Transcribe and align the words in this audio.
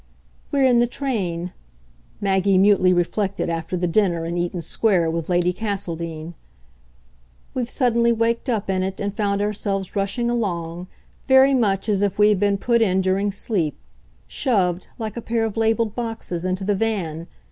"We're 0.51 0.65
in 0.65 0.79
the 0.79 0.87
train," 0.87 1.53
Maggie 2.19 2.57
mutely 2.57 2.91
reflected 2.91 3.51
after 3.51 3.77
the 3.77 3.85
dinner 3.85 4.25
in 4.25 4.35
Eaton 4.35 4.63
Square 4.63 5.11
with 5.11 5.29
Lady 5.29 5.53
Castledean; 5.53 6.33
"we've 7.53 7.69
suddenly 7.69 8.11
waked 8.11 8.49
up 8.49 8.67
in 8.67 8.81
it 8.81 8.99
and 8.99 9.15
found 9.15 9.43
ourselves 9.43 9.95
rushing 9.95 10.27
along, 10.27 10.87
very 11.27 11.53
much 11.53 11.87
as 11.87 12.01
if 12.01 12.17
we 12.17 12.29
had 12.29 12.39
been 12.39 12.57
put 12.57 12.81
in 12.81 12.99
during 12.99 13.31
sleep 13.31 13.77
shoved, 14.27 14.87
like 14.97 15.17
a 15.17 15.21
pair 15.21 15.45
of 15.45 15.55
labelled 15.55 15.93
boxes, 15.93 16.45
into 16.45 16.63
the 16.63 16.73
van. 16.73 17.27